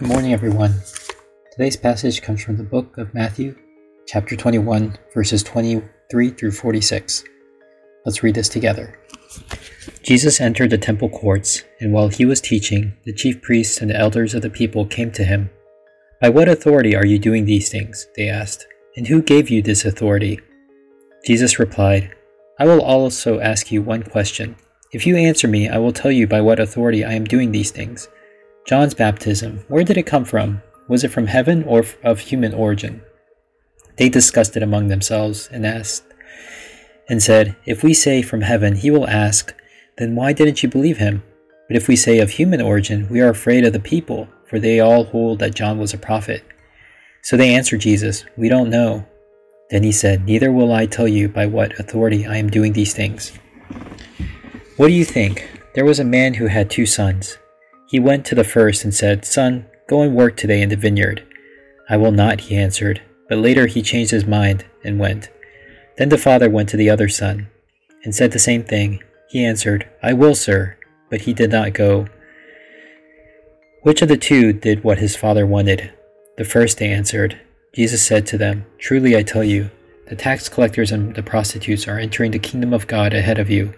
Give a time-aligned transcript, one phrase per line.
[0.00, 0.80] Good morning, everyone.
[1.52, 3.54] Today's passage comes from the book of Matthew,
[4.06, 7.24] chapter 21, verses 23 through 46.
[8.06, 8.98] Let's read this together.
[10.02, 13.96] Jesus entered the temple courts, and while he was teaching, the chief priests and the
[13.96, 15.50] elders of the people came to him.
[16.18, 18.08] By what authority are you doing these things?
[18.16, 18.66] They asked.
[18.96, 20.40] And who gave you this authority?
[21.26, 22.16] Jesus replied,
[22.58, 24.56] I will also ask you one question.
[24.92, 27.70] If you answer me, I will tell you by what authority I am doing these
[27.70, 28.08] things.
[28.70, 30.62] John's baptism, where did it come from?
[30.86, 33.02] Was it from heaven or of human origin?
[33.96, 36.04] They discussed it among themselves and asked,
[37.08, 39.52] and said, If we say from heaven, he will ask,
[39.98, 41.24] then why didn't you believe him?
[41.66, 44.78] But if we say of human origin, we are afraid of the people, for they
[44.78, 46.44] all hold that John was a prophet.
[47.22, 49.04] So they answered Jesus, We don't know.
[49.70, 52.94] Then he said, Neither will I tell you by what authority I am doing these
[52.94, 53.32] things.
[54.76, 55.58] What do you think?
[55.74, 57.36] There was a man who had two sons.
[57.90, 61.26] He went to the first and said, Son, go and work today in the vineyard.
[61.88, 63.02] I will not, he answered.
[63.28, 65.28] But later he changed his mind and went.
[65.96, 67.48] Then the father went to the other son
[68.04, 69.02] and said the same thing.
[69.28, 70.76] He answered, I will, sir.
[71.10, 72.06] But he did not go.
[73.82, 75.92] Which of the two did what his father wanted?
[76.36, 77.40] The first, they answered.
[77.74, 79.68] Jesus said to them, Truly I tell you,
[80.06, 83.74] the tax collectors and the prostitutes are entering the kingdom of God ahead of you.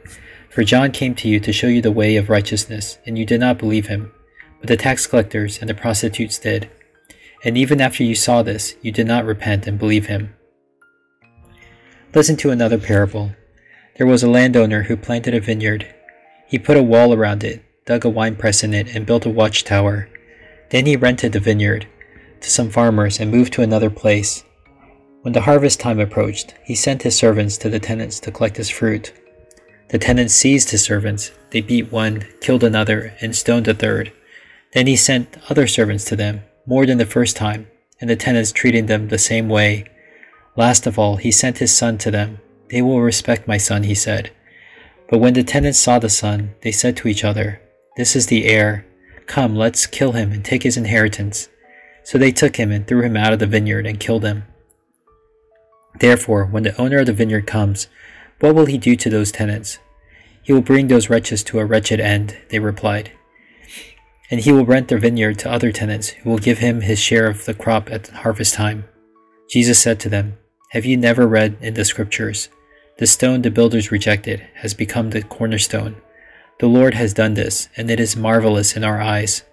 [0.52, 3.40] For John came to you to show you the way of righteousness, and you did
[3.40, 4.12] not believe him.
[4.60, 6.70] But the tax collectors and the prostitutes did.
[7.42, 10.34] And even after you saw this, you did not repent and believe him.
[12.14, 13.32] Listen to another parable.
[13.96, 15.86] There was a landowner who planted a vineyard.
[16.46, 20.10] He put a wall around it, dug a winepress in it, and built a watchtower.
[20.68, 21.86] Then he rented the vineyard
[22.42, 24.44] to some farmers and moved to another place.
[25.22, 28.68] When the harvest time approached, he sent his servants to the tenants to collect his
[28.68, 29.14] fruit.
[29.88, 31.32] The tenants seized his servants.
[31.50, 34.12] They beat one, killed another, and stoned a third.
[34.72, 37.68] Then he sent other servants to them, more than the first time,
[38.00, 39.84] and the tenants treated them the same way.
[40.56, 42.38] Last of all, he sent his son to them.
[42.70, 44.32] They will respect my son, he said.
[45.10, 47.60] But when the tenants saw the son, they said to each other,
[47.96, 48.86] This is the heir.
[49.26, 51.48] Come, let's kill him and take his inheritance.
[52.02, 54.44] So they took him and threw him out of the vineyard and killed him.
[56.00, 57.88] Therefore, when the owner of the vineyard comes,
[58.42, 59.78] what will he do to those tenants?
[60.42, 63.12] He will bring those wretches to a wretched end, they replied.
[64.32, 67.28] And he will rent their vineyard to other tenants, who will give him his share
[67.28, 68.84] of the crop at harvest time.
[69.48, 70.38] Jesus said to them,
[70.70, 72.48] Have you never read in the Scriptures,
[72.98, 75.94] The stone the builders rejected has become the cornerstone?
[76.58, 79.44] The Lord has done this, and it is marvelous in our eyes.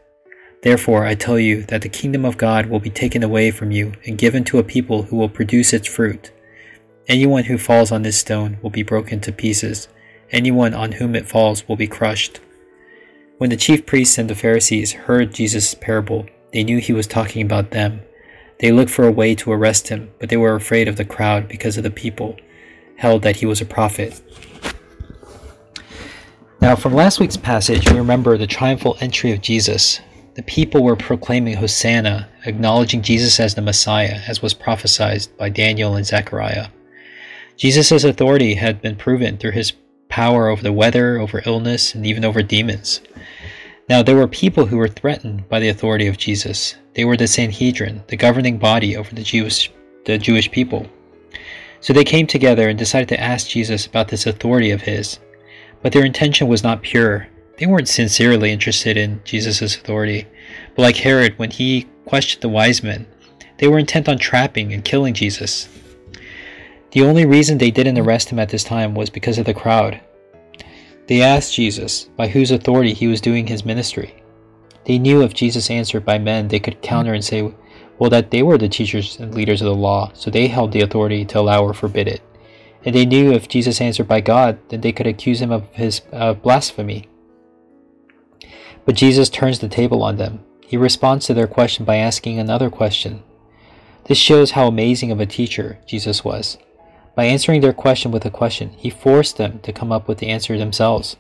[0.64, 3.94] Therefore, I tell you that the kingdom of God will be taken away from you
[4.08, 6.32] and given to a people who will produce its fruit.
[7.10, 9.90] Anyone who falls on this stone will be broken to pieces
[10.32, 12.40] Anyone on whom it falls will be crushed.
[13.40, 17.42] When the chief priests and the Pharisees heard Jesus' parable, they knew he was talking
[17.42, 18.02] about them.
[18.60, 21.48] They looked for a way to arrest him, but they were afraid of the crowd
[21.48, 22.38] because of the people
[22.98, 24.22] held that he was a prophet.
[26.62, 30.02] Now, from last week's passage, we remember the triumphal entry of Jesus.
[30.36, 35.96] The people were proclaiming Hosanna, acknowledging Jesus as the Messiah, as was prophesied by Daniel
[35.96, 36.68] and Zechariah.
[37.60, 39.74] Jesus' authority had been proven through his
[40.08, 43.02] power over the weather, over illness, and even over demons.
[43.90, 46.76] Now, there were people who were threatened by the authority of Jesus.
[46.94, 49.70] They were the Sanhedrin, the governing body over the Jewish,
[50.06, 50.88] the Jewish people.
[51.82, 55.20] So they came together and decided to ask Jesus about this authority of his.
[55.82, 57.28] But their intention was not pure.
[57.58, 60.28] They weren't sincerely interested in Jesus' authority.
[60.78, 63.06] But like Herod, when he questioned the wise men,
[63.58, 65.68] they were intent on trapping and killing Jesus.
[66.92, 70.02] The only reason they didn't arrest him at this time was because of the crowd.
[71.08, 74.24] They asked Jesus by whose authority he was doing his ministry.
[74.86, 77.54] They knew if Jesus answered by men, they could counter and say,
[78.00, 80.82] well, that they were the teachers and leaders of the law, so they held the
[80.82, 82.22] authority to allow or forbid it.
[82.86, 86.02] And they knew if Jesus answered by God, then they could accuse him of his
[86.14, 87.10] uh, blasphemy.
[88.86, 90.44] But Jesus turns the table on them.
[90.66, 93.22] He responds to their question by asking another question.
[94.06, 96.58] This shows how amazing of a teacher Jesus was.
[97.20, 100.30] By answering their question with a question, he forced them to come up with the
[100.30, 101.18] answer themselves.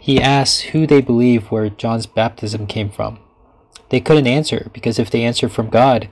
[0.00, 3.18] He asked who they believe where John's baptism came from.
[3.90, 6.08] They couldn't answer because if they answered from God,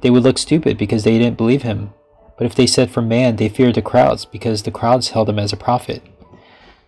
[0.00, 1.92] they would look stupid because they didn't believe him.
[2.36, 5.40] But if they said from man, they feared the crowds because the crowds held him
[5.40, 6.00] as a prophet.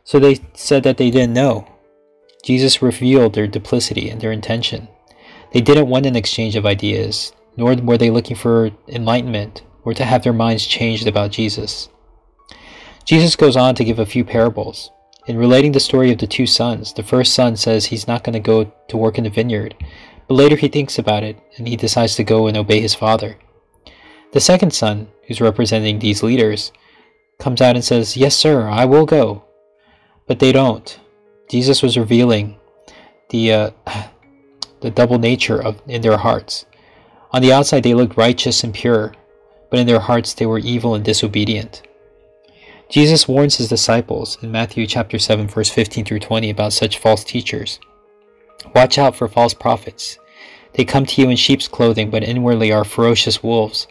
[0.05, 1.67] So they said that they didn't know.
[2.45, 4.87] Jesus revealed their duplicity and their intention.
[5.53, 10.05] They didn't want an exchange of ideas, nor were they looking for enlightenment or to
[10.05, 11.89] have their minds changed about Jesus.
[13.05, 14.91] Jesus goes on to give a few parables.
[15.27, 18.35] In relating the story of the two sons, the first son says he's not going
[18.35, 19.75] to go to work in the vineyard,
[20.29, 23.39] But later he thinks about it and he decides to go and obey his father.
[24.33, 26.73] The second son, who's representing these leaders,
[27.39, 29.45] comes out and says, Yes, sir, I will go.
[30.27, 30.99] But they don't.
[31.51, 32.57] Jesus was revealing
[33.31, 33.71] the, uh,
[34.81, 36.65] the double nature of in their hearts.
[37.33, 39.15] On the outside, they looked righteous and pure,
[39.71, 41.83] but in their hearts, they were evil and disobedient.
[42.91, 47.23] Jesus warns his disciples in Matthew chapter 7 verse 15 through 20 about such false
[47.23, 47.79] teachers.
[48.75, 50.19] Watch out for false prophets.
[50.75, 53.87] They come to you in sheep's clothing, but inwardly are ferocious wolves.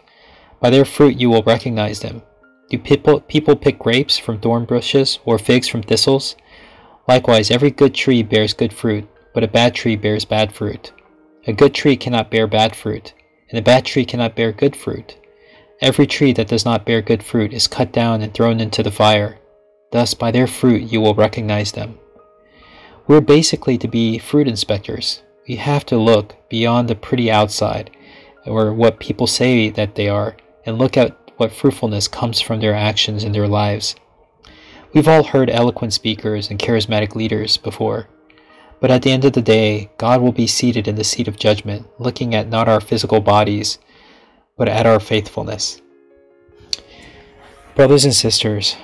[0.60, 2.22] By their fruit you will recognize them.
[2.68, 6.36] Do people, people pick grapes from thorn bushes or figs from thistles?
[7.08, 10.92] Likewise, every good tree bears good fruit, but a bad tree bears bad fruit.
[11.46, 13.14] A good tree cannot bear bad fruit,
[13.48, 15.16] and a bad tree cannot bear good fruit.
[15.80, 18.90] Every tree that does not bear good fruit is cut down and thrown into the
[18.90, 19.38] fire.
[19.92, 21.98] Thus, by their fruit you will recognize them.
[23.06, 25.22] We're basically to be fruit inspectors.
[25.48, 27.90] We have to look beyond the pretty outside,
[28.44, 30.36] or what people say that they are,
[30.66, 33.96] and look at what fruitfulness comes from their actions in their lives.
[34.92, 38.06] We've all heard eloquent speakers and charismatic leaders before,
[38.80, 41.38] but at the end of the day, God will be seated in the seat of
[41.38, 43.78] judgment, looking at not our physical bodies,
[44.60, 45.80] but at our faithfulness.
[47.74, 48.76] Brothers and sisters,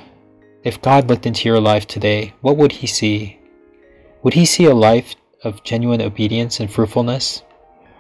[0.65, 3.39] if God looked into your life today, what would He see?
[4.23, 7.43] Would He see a life of genuine obedience and fruitfulness?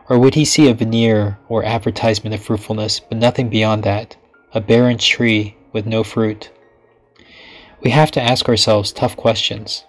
[0.08, 4.16] Or would He see a veneer or advertisement of fruitfulness, but nothing beyond that,
[4.54, 6.50] a barren tree with no fruit?
[7.82, 9.84] We have to ask ourselves tough questions.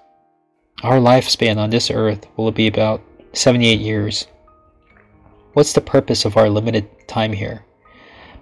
[0.83, 3.01] Our lifespan on this earth will be about
[3.31, 4.27] 78 years.
[5.53, 7.63] What's the purpose of our limited time here?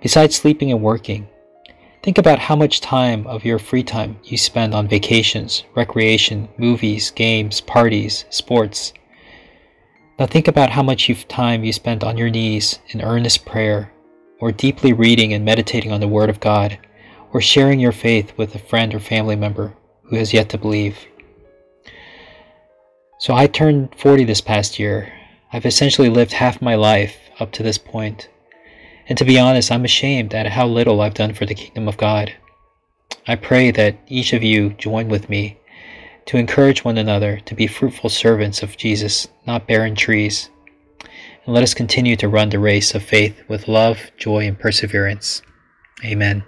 [0.06, 1.28] Besides sleeping and working,
[2.04, 7.10] think about how much time of your free time you spend on vacations, recreation, movies,
[7.10, 8.94] games, parties, sports.
[10.20, 13.92] Now think about how much time you spend on your knees in earnest prayer,
[14.40, 16.78] or deeply reading and meditating on the Word of God,
[17.34, 19.74] or sharing your faith with a friend or family member
[20.04, 21.00] who has yet to believe.
[23.18, 25.12] So I turned 40 this past year.
[25.52, 28.30] I've essentially lived half my life up to this point.
[29.08, 31.98] And to be honest, I'm ashamed at how little I've done for the kingdom of
[31.98, 32.34] God.
[33.28, 35.58] I pray that each of you join with me
[36.26, 40.50] to encourage one another to be fruitful servants of Jesus, not barren trees.
[41.46, 45.44] And let us continue to run the race of faith with love, joy, and perseverance.
[46.04, 46.44] Amen.